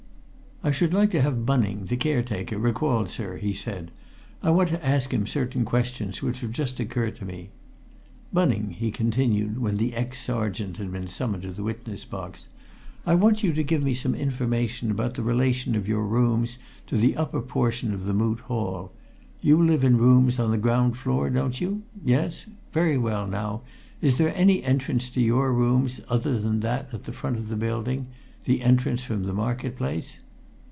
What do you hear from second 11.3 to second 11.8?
to the